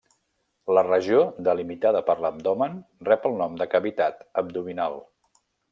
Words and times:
La 0.77 0.83
regió 0.87 1.19
delimitada 1.49 2.01
per 2.09 2.17
l'abdomen 2.27 2.81
rep 3.11 3.31
el 3.33 3.39
nom 3.45 3.63
de 3.63 3.69
cavitat 3.77 4.29
abdominal. 4.45 5.03